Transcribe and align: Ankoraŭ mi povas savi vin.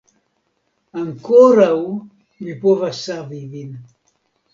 Ankoraŭ 1.01 1.75
mi 2.47 2.55
povas 2.65 3.03
savi 3.11 3.43
vin. 3.53 3.77